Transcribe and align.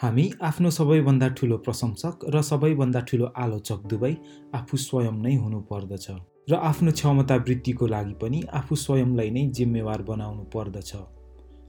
हामी 0.00 0.30
आफ्नो 0.42 0.70
सबैभन्दा 0.70 1.28
ठुलो 1.28 1.56
प्रशंसक 1.58 2.18
र 2.34 2.40
सबैभन्दा 2.48 3.00
ठुलो 3.10 3.30
आलोचक 3.36 3.80
दुवै 3.90 4.10
आफू 4.54 4.76
स्वयं 4.76 5.16
नै 5.24 5.34
हुनुपर्दछ 5.34 6.06
र 6.50 6.60
आफ्नो 6.68 6.92
क्षमता 6.92 7.36
वृद्धिको 7.38 7.86
लागि 7.86 8.14
पनि 8.20 8.42
आफू 8.60 8.76
स्वयंलाई 8.84 9.30
नै 9.30 9.42
जिम्मेवार 9.58 10.02
बनाउनु 10.10 10.44
पर्दछ। 10.54 10.92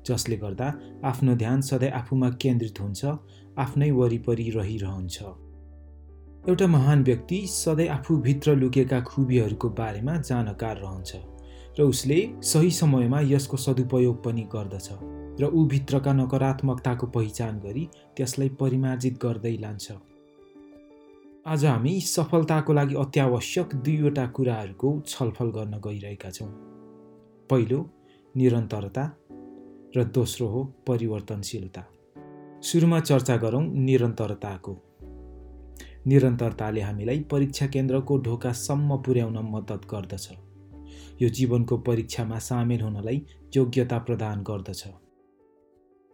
जसले 0.05 0.37
गर्दा 0.37 0.67
आफ्नो 1.11 1.35
ध्यान 1.41 1.61
सधैँ 1.69 1.91
आफूमा 2.01 2.29
केन्द्रित 2.43 2.81
हुन्छ 2.81 3.01
आफ्नै 3.65 3.89
वरिपरि 3.91 4.49
रहिरहन्छ। 4.49 5.17
एउटा 6.49 6.67
महान 6.77 7.03
व्यक्ति 7.03 7.45
सधैँ 7.49 7.87
आफूभित्र 7.97 8.55
लुकेका 8.55 8.99
खुबीहरूको 9.09 9.69
बारेमा 9.79 10.17
जानकार 10.29 10.75
रहन्छ 10.77 11.11
र 11.79 11.89
उसले 11.93 12.19
सही 12.51 12.71
समयमा 12.77 13.19
यसको 13.27 13.57
सदुपयोग 13.57 14.23
पनि 14.25 14.47
गर्दछ। 14.53 15.18
र 15.39 15.45
ऊ 15.45 15.65
भित्रका 15.65 16.13
नकारात्मकताको 16.13 17.07
पहिचान 17.07 17.59
गरी 17.59 17.89
त्यसलाई 18.17 18.49
परिमार्जित 18.49 19.19
गर्दै 19.21 19.57
लान्छ। 19.57 19.91
आज 21.47 21.65
हामी 21.65 22.01
सफलताको 22.01 22.73
लागि 22.73 22.95
अत्यावश्यक 22.95 23.75
दुईवटा 23.75 24.27
कुराहरूको 24.27 25.03
छलफल 25.07 25.49
गर्न 25.49 25.81
गइरहेका 25.85 26.29
छौँ। 26.29 26.47
पहिलो 27.49 27.89
निरन्तरता 28.35 29.17
र 29.97 30.03
दोस्रो 30.03 30.47
हो 30.47 30.63
परिवर्तनशीलता। 30.87 31.85
सुरुमा 32.61 32.99
चर्चा 32.99 33.37
गरौँ 33.37 33.63
निरन्तरताको। 33.63 34.77
निरन्तरताले 36.07 36.81
हामीलाई 36.81 37.19
परीक्षा 37.19 37.67
केन्द्रको 37.67 38.17
ढोकासम्म 38.17 38.97
पुर्याउन 38.97 39.37
मद्दत 39.51 39.81
गर्दछ। 39.93 40.29
यो 41.21 41.29
जीवनको 41.29 41.77
परीक्षामा 41.77 42.39
सामेल 42.39 42.81
हुनलाई 42.81 43.25
योग्यता 43.55 43.97
प्रदान 43.97 44.43
गर्दछ। 44.43 44.87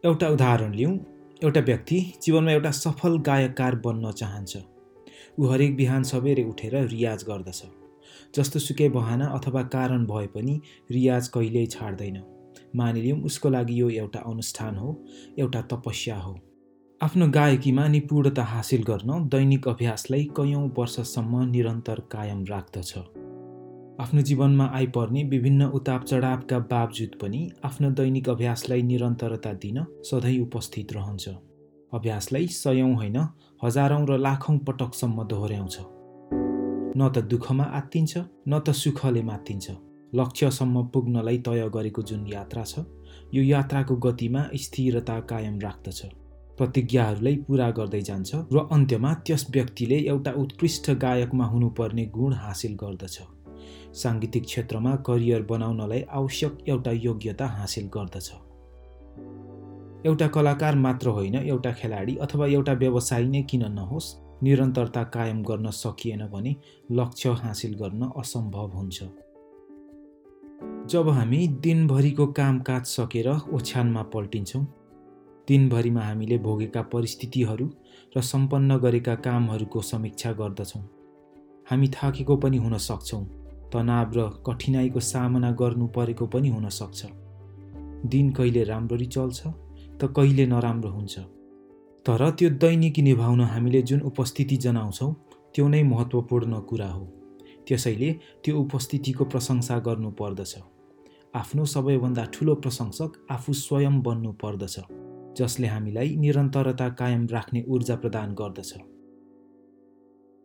एउटा 0.06 0.28
उदाहरण 0.30 0.74
लिउँ। 0.74 0.98
एउटा 1.44 1.62
व्यक्ति 1.62 2.00
जीवनमा 2.24 2.52
एउटा 2.52 2.72
सफल 2.72 3.18
गायककार 3.18 3.76
बन्न 3.76 4.12
चाहन्छ। 4.12 4.58
ऊ 5.40 5.46
हरेक 5.46 5.76
बिहान 5.76 6.04
सबेरै 6.04 6.44
उठेर 6.44 6.76
रियाज 6.88 7.24
गर्दछ। 7.24 7.64
जस्तो 8.36 8.60
सुकै 8.60 8.90
बहाना 8.90 9.26
अथवा 9.26 9.64
कारण 9.64 10.06
भए 10.06 10.28
पनि 10.28 10.62
रियाज 10.92 11.28
कहिल्यै 11.28 11.66
छाड्दैन। 11.66 12.22
मानिलिउँ 12.76 13.24
उसको 13.24 13.50
लागि 13.50 13.82
यो 13.82 13.90
एउटा 13.90 14.20
अनुष्ठान 14.20 14.78
हो 14.78 14.96
एउटा 15.40 15.62
तपस्या 15.62 16.18
हो। 16.18 16.38
आफ्नो 17.02 17.28
गायकीमा 17.28 17.88
निपुणता 17.88 18.44
हासिल 18.44 18.84
गर्न 18.84 19.30
दैनिक 19.30 19.68
अभ्यासलाई 19.68 20.24
कैयौँ 20.24 20.72
वर्षसम्म 20.78 21.50
निरन्तर 21.50 22.00
कायम 22.12 22.46
राख्दछ। 22.46 23.25
आफ्नो 24.00 24.22
जीवनमा 24.22 24.66
आइपर्ने 24.74 25.24
विभिन्न 25.24 25.66
उताप 25.72 26.04
चढावका 26.04 26.58
बावजुद 26.72 27.12
पनि 27.22 27.40
आफ्नो 27.66 27.90
दैनिक 27.90 28.30
अभ्यासलाई 28.30 28.82
निरन्तरता 28.82 29.52
दिन 29.54 29.78
सधैँ 30.04 30.40
उपस्थित 30.40 30.94
रहन्छ। 30.94 31.30
अभ्यासलाई 31.94 32.48
सयौँ 32.54 32.94
होइन 32.96 33.18
हजारौँ 33.64 34.06
र 34.06 34.18
लाखौँ 34.18 34.58
पटकसम्म 34.68 35.24
दोहोऱ्याउँछ। 35.24 35.78
न 36.98 37.10
त 37.16 37.24
दुःखमा 37.24 37.64
आत्तिन्छ 37.64 38.18
न 38.48 38.60
त 38.60 38.72
सुखले 38.74 39.22
मात्तिन्छ। 39.24 39.72
लक्ष्यसम्म 40.16 40.84
पुग्नलाई 40.88 41.38
तय 41.38 41.70
गरेको 41.74 42.02
जुन 42.02 42.28
यात्रा 42.28 42.64
छ 42.64 42.84
यो 43.34 43.44
यात्राको 43.44 43.96
गतिमा 43.96 44.42
स्थिरता 44.56 45.20
कायम 45.30 45.60
राख्दछ। 45.60 46.02
प्रतिज्ञाहरूलाई 46.58 47.36
पुरा 47.48 47.70
गर्दै 47.72 48.02
जान्छ 48.02 48.36
र 48.54 48.68
अन्त्यमा 48.72 49.14
त्यस 49.24 49.48
व्यक्तिले 49.52 49.98
एउटा 50.08 50.32
उत्कृष्ट 50.44 50.92
गायकमा 51.00 51.46
हुनुपर्ने 51.46 52.06
गुण 52.12 52.34
हासिल 52.44 52.76
गर्दछ। 52.76 53.18
साङ्गीतिक 53.94 54.44
क्षेत्रमा 54.44 54.96
करियर 54.96 55.42
बनाउनलाई 55.42 56.02
आवश्यक 56.10 56.58
एउटा 56.68 56.92
योग्यता 56.92 57.46
हासिल 57.48 57.90
गर्दछ। 57.94 58.32
एउटा 60.06 60.28
कलाकार 60.28 60.76
मात्र 60.76 61.08
होइन 61.08 61.36
एउटा 61.36 61.72
खेलाडी 61.72 62.16
अथवा 62.16 62.48
एउटा 62.48 62.74
व्यवसायी 62.74 63.28
नै 63.28 63.42
किन 63.42 63.64
नहोस् 63.72 64.16
निरन्तरता 64.44 65.04
कायम 65.04 65.44
गर्न 65.44 65.70
सकिएन 65.70 66.26
भने 66.28 66.56
लक्ष्य 66.92 67.30
हासिल 67.30 67.74
गर्न 67.74 68.10
असम्भव 68.18 68.68
हुन्छ। 68.68 69.04
जब 70.92 71.10
हामी 71.10 71.48
दिनभरिको 71.48 72.28
कामकाज 72.28 72.84
सकेर 72.86 73.28
ओछ्यानमा 73.28 74.02
पल्टिन्छौँ 74.04 74.66
दिनभरिमा 75.48 76.02
हामीले 76.02 76.38
भोगेका 76.38 76.82
परिस्थितिहरू 76.82 77.70
र 78.18 78.22
सम्पन्न 78.22 78.78
गरेका 78.78 79.16
कामहरूको 79.16 79.82
समीक्षा 79.82 80.32
गर्दछौँ। 80.32 80.82
हामी 81.72 81.88
थाकेको 81.88 82.36
पनि 82.38 82.58
हुन 82.58 82.78
सक्छौँ। 82.78 83.24
तनाव 83.76 84.18
र 84.18 84.30
कठिनाइको 84.48 85.00
सामना 85.12 85.52
गर्नु 85.62 85.88
परेको 85.88 86.26
पनि 86.28 86.50
हुनसक्छ 86.50 87.06
दिन 88.06 88.32
कहिले 88.32 88.64
राम्ररी 88.64 89.06
चल्छ 89.06 89.40
त 90.00 90.14
कहिले 90.18 90.46
नराम्रो 90.46 90.90
हुन्छ। 90.90 91.20
तर 92.06 92.30
त्यो 92.32 92.50
दैनिकी 92.62 93.02
निभाउन 93.02 93.42
हामीले 93.42 93.82
जुन 93.82 94.02
उपस्थिति 94.02 94.58
जनाउँछौँ 94.58 95.14
त्यो 95.56 95.68
नै 95.68 95.84
महत्त्वपूर्ण 95.84 96.60
कुरा 96.60 96.90
हो। 96.90 97.06
त्यसैले 97.68 98.10
त्यो 98.44 98.60
उपस्थितिको 98.60 99.26
प्रशंसा 99.26 99.80
गर्नु 99.80 100.12
पर्दछ। 100.12 100.54
आफ्नो 101.36 101.66
सबैभन्दा 101.66 102.26
ठुलो 102.34 102.56
प्रशंसक 102.56 103.12
आफू 103.32 103.54
स्वयं 103.54 104.02
बन्नु 104.02 104.32
पर्दछ 104.44 104.76
जसले 105.38 105.68
हामीलाई 105.68 106.16
निरन्तरता 106.16 106.90
कायम 106.90 107.28
राख्ने 107.32 107.64
ऊर्जा 107.68 107.96
प्रदान 107.96 108.34
गर्दछ। 108.34 108.74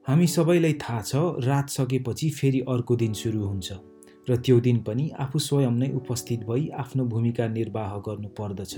हामी 0.08 0.26
सबैलाई 0.26 0.72
थाहा 0.82 1.00
छ 1.02 1.16
रात 1.44 1.68
सकेपछि 1.68 2.28
फेरि 2.30 2.60
अर्को 2.68 2.94
दिन 2.96 3.12
सुरु 3.12 3.40
हुन्छ 3.44 3.72
र 4.28 4.36
त्यो 4.36 4.60
दिन 4.60 4.78
पनि 4.82 5.08
आफू 5.20 5.38
स्वयं 5.38 5.74
नै 5.78 5.88
उपस्थित 5.94 6.44
भई 6.44 6.68
आफ्नो 6.76 7.04
भूमिका 7.04 7.48
निर्वाह 7.48 7.96
गर्नु 8.06 8.28
पर्दछ। 8.38 8.74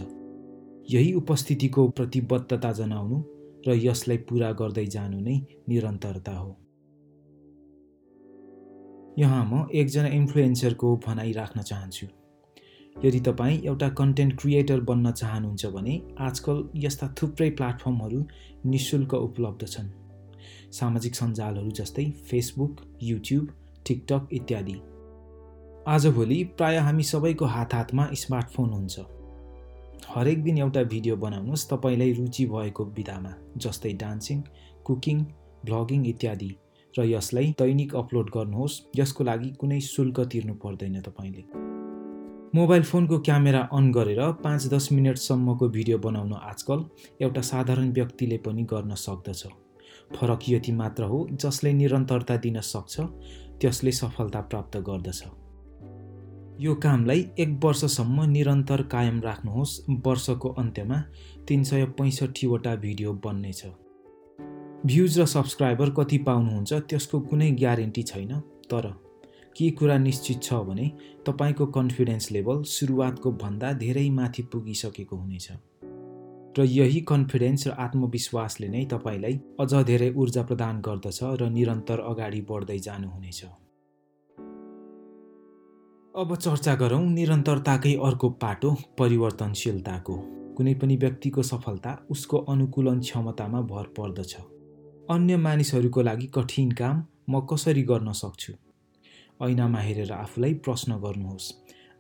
यही 0.91 1.13
उपस्थितिको 1.13 1.87
प्रतिबद्धता 1.89 2.73
जनाउनु 2.73 3.23
र 3.69 3.77
यसलाई 3.77 4.19
पुरा 4.29 4.51
गर्दै 4.53 4.85
जानु 4.87 5.21
नै 5.21 5.37
निरन्तरता 5.69 6.35
हो। 6.39 6.51
यहाँ 9.19 9.45
म 9.45 9.67
एकजना 9.73 10.09
इन्फ्लुएन्सरको 10.19 10.97
भनाइ 11.07 11.33
राख्न 11.33 11.63
चाहन्छु। 11.63 12.07
यदि 12.97 13.21
तपाईँ 13.21 13.63
एउटा 13.65 13.89
कन्टेन्ट 13.99 14.39
क्रिएटर 14.41 14.81
बन्न 14.91 15.13
चाहनुहुन्छ 15.13 15.67
भने 15.79 16.01
आजकल 16.21 16.63
यस्ता 16.85 17.15
थुप्रै 17.23 17.51
प्लेटफर्महरू 17.59 18.27
निशुल्क 18.67 19.15
उपलब्ध 19.15 19.67
छन्। 19.67 19.91
सामाजिक 20.73 21.15
सञ्जालहरू 21.15 21.71
जस्तै 21.71 22.05
फेसबुक 22.29 22.81
युट्युब 23.03 23.49
टिकटक 23.87 24.29
इत्यादि। 24.33 24.77
आजभोलि 25.89 26.43
प्राय 26.59 26.77
हामी 26.79 27.03
सबैको 27.03 27.45
हात 27.47 27.75
हातमा 27.75 28.09
स्मार्टफोन 28.15 28.71
हुन्छ। 28.71 29.01
हरेक 30.09 30.43
दिन 30.43 30.59
एउटा 30.59 30.83
भिडियो 30.83 31.17
बनाउनुहोस् 31.17 31.69
तपाईँलाई 31.71 32.13
रुचि 32.13 32.47
भएको 32.47 32.85
विधामा 32.97 33.33
जस्तै 33.57 33.93
डान्सिङ 33.93 34.43
कुकिङ 34.85 35.19
भ्लगिङ 35.65 36.07
इत्यादि 36.07 36.51
र 36.95 37.05
यसलाई 37.07 37.55
दैनिक 37.59 37.95
अपलोड 37.95 38.31
गर्नुहोस् 38.31 38.81
यसको 38.99 39.25
लागि 39.25 39.51
कुनै 39.61 39.81
शुल्क 39.81 40.21
तिर्नु 40.33 40.55
पर्दैन 40.55 41.01
तपाईँले। 41.01 41.45
मोबाइल 42.55 42.83
फोनको 42.83 43.19
क्यामेरा 43.19 43.61
अन 43.73 43.93
गरेर 43.93 44.21
पाँच 44.45 44.67
दस 44.67 44.89
मिनटसम्मको 44.93 45.69
भिडियो 45.69 45.99
बनाउन 45.99 46.33
आजकल 46.33 46.85
एउटा 47.21 47.41
साधारण 47.41 47.93
व्यक्तिले 47.93 48.39
पनि 48.39 48.63
गर्न 48.73 48.95
सक्दछ। 49.05 49.43
फरक 50.17 50.49
यति 50.49 50.73
मात्र 50.73 51.05
हो 51.05 51.27
जसले 51.33 51.73
निरन्तरता 51.73 52.37
दिन 52.37 52.61
सक्छ 52.61 53.01
त्यसले 53.61 53.93
सफलता 53.93 54.41
प्राप्त 54.41 54.77
गर्दछ। 54.79 55.23
यो 56.61 56.75
कामलाई 56.75 57.27
एक 57.39 57.59
वर्षसम्म 57.65 58.23
निरन्तर 58.31 58.83
कायम 58.83 59.21
राख्नुहोस् 59.21 59.81
वर्षको 60.07 60.49
अन्त्यमा 60.49 60.99
तिन 61.49 61.63
सय 61.65 61.85
पैँसठीवटा 61.99 62.75
भिडियो 62.77 63.13
बन्नेछ। 63.25 63.65
भ्युज 64.87 65.19
र 65.21 65.27
सब्सक्राइबर 65.27 65.91
कति 65.91 66.19
पाउनुहुन्छ 66.19 66.73
त्यसको 66.73 67.21
कुनै 67.21 67.51
ग्यारेन्टी 67.51 68.03
छैन 68.03 68.41
तर 68.71 68.89
के 69.57 69.71
कुरा 69.71 69.99
निश्चित 69.99 70.43
छ 70.43 70.55
भने 70.65 70.91
तपाईँको 71.27 71.67
कन्फिडेन्स 71.67 72.31
लेभल 72.33 72.63
सुरुवातको 72.63 73.33
भन्दा 73.33 73.73
धेरै 73.73 74.09
माथि 74.11 74.43
पुगिसकेको 74.43 75.17
हुनेछ। 75.17 75.49
र 76.59 76.65
यही 76.65 77.01
कन्फिडेन्स 77.01 77.67
र 77.67 77.71
आत्मविश्वासले 77.71 78.69
नै 78.69 78.85
तपाईँलाई 78.85 79.41
अझ 79.61 79.73
धेरै 79.75 80.11
ऊर्जा 80.13 80.43
प्रदान 80.43 80.81
गर्दछ 80.81 81.19
र 81.23 81.49
निरन्तर 81.49 82.01
अगाडि 82.01 82.41
बढ्दै 82.41 82.79
जानुहुनेछ। 82.79 83.45
अब 86.15 86.37
चर्चा 86.37 86.75
गरौँ 86.75 87.05
निरन्तरताकै 87.13 87.95
अर्को 87.97 88.29
पाटो 88.31 88.75
परिवर्तनशीलताको। 88.99 90.17
कुनै 90.57 90.75
पनि 90.75 90.97
व्यक्तिको 90.97 91.43
सफलता 91.43 92.07
उसको 92.11 92.39
अनुकूलन 92.39 93.01
क्षमतामा 93.01 93.61
भर 93.61 93.87
पर्दछ। 93.99 94.37
अन्य 95.11 95.37
मानिसहरूको 95.37 96.03
लागि 96.03 96.27
कठिन 96.27 96.71
काम 96.73 97.03
म 97.31 97.41
कसरी 97.41 97.83
गर्न 97.83 98.13
सक्छु? 98.13 98.53
ऐनामा 99.43 99.81
हेरेर 99.81 100.13
आफूलाई 100.13 100.55
प्रश्न 100.55 100.93
गर्नुहोस्। 100.97 101.53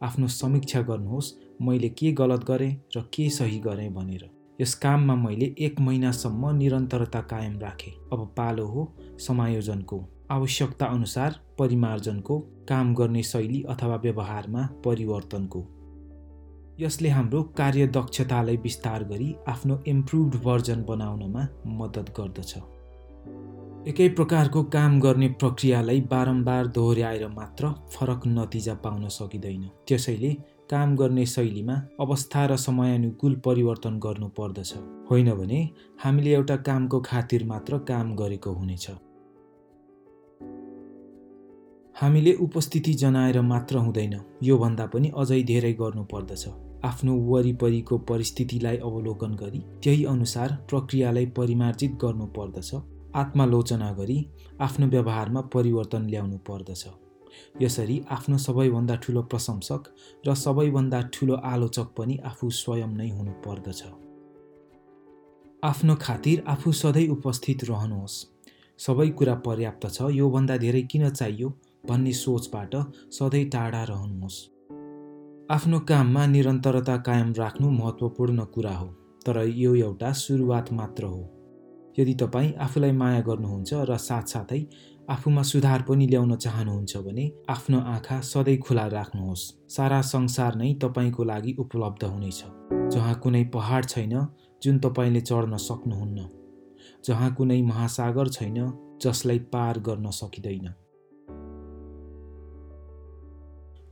आफ्नो 0.02 0.28
समीक्षा 0.28 0.82
गर्नुहोस् 0.82 1.32
मैले 1.62 1.88
के 1.88 2.12
गलत 2.12 2.44
गरेँ 2.44 2.72
र 2.96 3.00
के 3.14 3.30
सही 3.30 3.58
गरेँ 3.58 3.90
भनेर। 3.90 4.41
यस 4.60 4.74
काममा 4.74 5.14
मैले 5.14 5.54
एक 5.58 5.80
महिनासम्म 5.80 6.50
निरन्तरता 6.56 7.20
कायम 7.20 7.58
राखेँ। 7.58 7.92
अब 8.12 8.34
पालो 8.36 8.66
हो 8.66 8.92
समायोजनको 9.18 10.00
आवश्यकता 10.30 10.86
अनुसार 10.86 11.38
परिमार्जनको 11.58 12.38
काम 12.68 12.94
गर्ने 12.94 13.22
शैली 13.22 13.62
अथवा 13.62 13.96
व्यवहारमा 13.96 14.68
परिवर्तनको। 14.84 15.64
यसले 16.80 17.08
हाम्रो 17.08 17.42
कार्यदक्षतालाई 17.42 18.56
विस्तार 18.56 19.04
गरी 19.04 19.34
आफ्नो 19.48 19.82
इम्प्रुभड 19.86 20.36
भर्जन 20.42 20.84
बनाउनमा 20.84 21.48
मद्दत 21.66 22.14
गर्दछ। 22.20 22.54
एकै 23.88 24.08
प्रकारको 24.08 24.62
काम 24.62 25.00
गर्ने 25.00 25.28
प्रक्रियालाई 25.28 26.00
बारम्बार 26.00 26.66
दोहोऱ्याएर 26.66 27.28
मात्र 27.28 27.68
फरक 27.92 28.26
नतिजा 28.26 28.74
पाउन 28.74 29.08
सकिँदैन। 29.08 29.70
त्यसैले 29.88 30.36
काम 30.70 30.96
गर्ने 30.96 31.26
शैलीमा 31.26 31.74
अवस्था 32.00 32.46
र 32.46 32.56
समयानुकूल 32.56 33.34
परिवर्तन 33.36 33.98
गर्नु 33.98 34.28
पर्दछ। 34.28 34.72
होइन 35.10 35.30
भने 35.34 35.60
हामीले 36.04 36.34
एउटा 36.34 36.56
कामको 36.56 37.00
खातिर 37.00 37.44
मात्र 37.44 37.78
काम 37.78 38.14
गरेको 38.16 38.52
हुनेछ। 38.52 38.90
हामीले 41.96 42.32
उपस्थिति 42.34 42.92
जनाएर 42.94 43.40
मात्र 43.40 43.76
हुँदैन 43.76 44.14
योभन्दा 44.42 44.86
पनि 44.86 45.12
अझै 45.16 45.42
धेरै 45.42 45.72
गर्नुपर्दछ 45.72 46.46
आफ्नो 46.84 47.12
वरिपरिको 47.26 47.98
परिस्थितिलाई 47.98 48.76
अवलोकन 48.76 49.34
गरी 49.34 49.60
त्यही 49.82 50.04
अनुसार 50.04 50.56
प्रक्रियालाई 50.70 51.26
परिमार्जित 51.26 51.98
गर्नुपर्दछ 52.02 52.74
आत्मालोचना 53.14 53.92
गरी 53.92 54.18
आफ्नो 54.60 54.86
व्यवहारमा 54.86 55.40
परिवर्तन 55.54 56.06
ल्याउनु 56.06 56.38
पर्दछ। 56.38 56.84
यसरी 57.62 58.00
आफ्नो 58.10 58.38
सबैभन्दा 58.38 58.96
ठुलो 58.96 59.22
प्रशंसक 59.22 59.82
र 60.28 60.34
सबैभन्दा 60.34 61.00
ठुलो 61.14 61.34
आलोचक 61.44 61.88
पनि 61.98 62.18
आफू 62.24 62.50
स्वयं 62.50 62.96
नै 62.96 63.08
हुनु 63.10 63.32
पर्दछ। 63.46 63.82
आफ्नो 65.62 65.94
खातिर 66.00 66.44
आफू 66.46 66.72
सधैँ 66.72 67.08
उपस्थित 67.08 67.64
रहनुहोस्। 67.64 68.16
सबै 68.78 69.08
कुरा 69.08 69.34
पर्याप्त 69.34 69.86
छ 69.90 70.08
योभन्दा 70.10 70.56
धेरै 70.56 70.82
किन 70.82 71.08
चाहियो 71.10 71.48
भन्ने 71.88 72.12
सोचबाट 72.12 72.74
सधैँ 73.12 73.44
टाढा 73.44 73.82
रहनुहोस्। 73.84 74.38
आफ्नो 75.50 75.78
काममा 75.80 76.26
निरन्तरता 76.26 76.96
कायम 76.96 77.32
राख्नु 77.38 77.70
महत्त्वपूर्ण 77.70 78.44
कुरा 78.44 78.74
हो 78.76 78.86
तर 79.26 79.36
यो 79.56 79.74
एउटा 79.74 80.12
सुरुवात 80.12 80.72
मात्र 80.72 81.04
हो। 81.04 81.22
यदि 81.98 82.14
तपाईँ 82.14 82.52
आफूलाई 82.54 82.92
माया 82.92 83.20
गर्नुहुन्छ 83.20 83.74
र 83.74 83.96
साथसाथै 83.98 84.60
आफूमा 85.10 85.42
सुधार 85.42 85.82
पनि 85.82 86.06
ल्याउन 86.06 86.36
चाहनुहुन्छ 86.36 86.96
भने 86.96 87.32
आफ्नो 87.48 87.78
आँखा 87.78 88.20
सधैँ 88.20 88.58
खुला 88.58 88.86
राख्नुहोस्। 88.86 89.68
सारा 89.68 90.00
संसार 90.00 90.54
नै 90.54 90.74
तपाईँको 90.74 91.24
लागि 91.24 91.56
उपलब्ध 91.58 92.04
हुनेछ। 92.04 92.44
जहाँ 92.92 93.14
कुनै 93.14 93.44
पहाड 93.44 93.86
छैन 93.86 94.28
जुन 94.62 94.78
तपाईँले 94.78 95.20
चढ्न 95.20 95.56
सक्नुहुन्न। 95.56 96.28
जहाँ 97.04 97.34
कुनै 97.34 97.62
महासागर 97.62 98.28
छैन 98.28 98.72
जसलाई 99.02 99.38
पार 99.38 99.78
गर्न 99.78 100.10
सकिँदैन। 100.10 100.74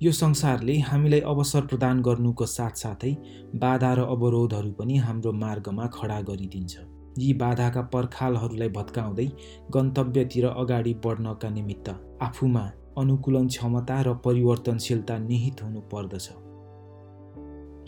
यो 0.03 0.13
संसारले 0.13 0.79
हामीलाई 0.79 1.21
अवसर 1.21 1.61
प्रदान 1.61 2.03
गर्नुको 2.03 2.47
साथसाथै 2.47 3.13
बाधा 3.55 3.95
र 3.95 4.01
अवरोधहरू 4.01 4.73
पनि 4.73 4.97
हाम्रो 4.97 5.33
मार्गमा 5.33 5.87
खडा 5.87 6.21
गरिदिन्छ। 6.21 7.00
यी 7.19 7.33
बाधाका 7.35 7.83
पर्खालहरूलाई 7.93 8.69
भत्काउँदै 8.69 9.27
गन्तव्यतिर 9.71 10.47
अगाडि 10.47 10.95
बढ्नका 11.05 11.49
निमित्त 11.49 11.89
आफूमा 12.23 12.65
अनुकूलन 12.99 13.47
क्षमता 13.47 14.01
र 14.03 14.15
परिवर्तनशीलता 14.25 15.19
निहित 15.19 15.63
हुनु 15.63 15.81
पर्दछ। 15.93 16.29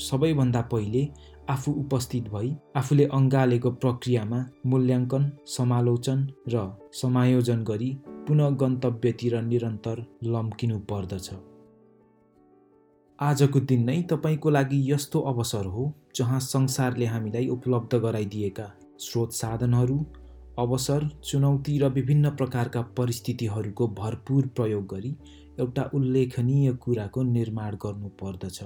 सबैभन्दा 0.02 0.60
पहिले 0.62 1.08
आफू 1.50 1.72
उपस्थित 1.72 2.28
भई 2.28 2.56
आफूले 2.76 3.04
अङ्गालेको 3.04 3.70
प्रक्रियामा 3.70 4.44
मूल्याङ्कन 4.66 5.30
समालोचन 5.46 6.26
र 6.48 6.66
समायोजन 6.92 7.62
गरी 7.64 7.90
पुनः 8.28 8.50
गन्तव्यतिर 8.56 9.40
निरन्तर 9.42 10.04
लम्किनु 10.24 10.78
पर्दछ। 10.90 11.30
आजको 13.18 13.60
दिन 13.60 13.84
नै 13.84 14.02
तपाईँको 14.02 14.50
लागि 14.50 14.78
यस्तो 14.92 15.20
अवसर 15.20 15.66
हो 15.66 15.92
जहाँ 16.16 16.40
संसारले 16.40 17.06
हामीलाई 17.06 17.48
उपलब्ध 17.48 17.94
गराइदिएका 17.96 18.64
स्रोत 19.02 19.32
साधनहरू 19.32 19.98
अवसर 20.58 21.08
चुनौती 21.24 21.78
र 21.78 21.88
विभिन्न 21.92 22.30
प्रकारका 22.36 22.82
परिस्थितिहरूको 22.98 23.88
भरपुर 23.98 24.46
प्रयोग 24.56 24.86
गरी 24.86 25.16
एउटा 25.60 25.82
उल्लेखनीय 25.94 26.72
कुराको 26.84 27.22
निर्माण 27.22 27.76
गर्नुपर्दछ। 27.76 28.62